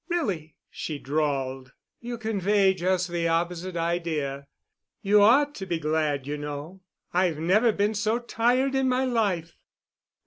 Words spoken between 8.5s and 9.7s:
in my life.